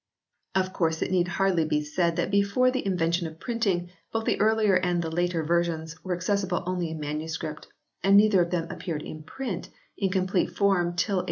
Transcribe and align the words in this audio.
Of 0.55 0.73
course 0.73 1.03
it 1.03 1.11
need 1.11 1.27
hardly 1.27 1.63
be 1.63 1.83
said 1.83 2.15
that 2.15 2.31
before 2.31 2.71
the 2.71 2.83
invention 2.83 3.27
of 3.27 3.39
printing 3.39 3.91
both 4.11 4.25
the 4.25 4.41
earlier 4.41 4.73
and 4.73 4.99
the 5.03 5.11
later 5.11 5.43
versions 5.43 6.03
were 6.03 6.15
accessible 6.15 6.63
only 6.65 6.89
in 6.89 6.99
manuscript; 6.99 7.67
and 8.01 8.17
neither 8.17 8.41
of 8.41 8.49
them 8.49 8.65
appeared 8.71 9.03
in 9.03 9.21
print 9.21 9.69
in 9.95 10.09
complete 10.09 10.47
form 10.57 10.95
till 10.95 11.17
1850. 11.17 11.17